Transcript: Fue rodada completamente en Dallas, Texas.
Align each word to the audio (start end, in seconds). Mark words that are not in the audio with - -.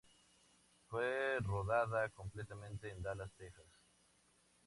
Fue 0.87 1.37
rodada 1.41 2.09
completamente 2.09 2.89
en 2.89 3.03
Dallas, 3.03 3.29
Texas. 3.37 3.67